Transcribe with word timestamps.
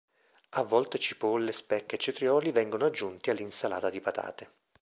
A 0.53 0.63
volte 0.63 0.97
cipolle, 0.97 1.51
speck 1.51 1.91
o 1.93 1.97
cetrioli 1.97 2.49
vengono 2.51 2.85
aggiunti 2.87 3.29
all'insalata 3.29 3.91
di 3.91 4.01
patate. 4.01 4.49